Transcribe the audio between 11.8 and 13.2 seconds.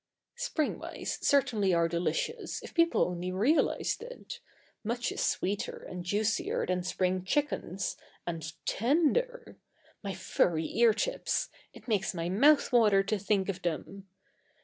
makes my mouth water to